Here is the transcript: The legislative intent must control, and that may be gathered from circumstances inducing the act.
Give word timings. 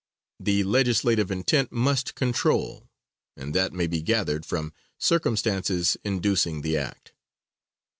The 0.39 0.63
legislative 0.63 1.29
intent 1.29 1.71
must 1.71 2.15
control, 2.15 2.89
and 3.37 3.53
that 3.53 3.71
may 3.71 3.85
be 3.85 4.01
gathered 4.01 4.47
from 4.47 4.73
circumstances 4.97 5.95
inducing 6.03 6.63
the 6.63 6.75
act. 6.75 7.13